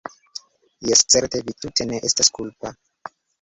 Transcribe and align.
jes, 0.91 1.03
certe, 1.15 1.41
vi 1.49 1.55
tute 1.67 1.87
ne 1.91 2.01
estas 2.11 2.33
kulpa. 2.39 2.73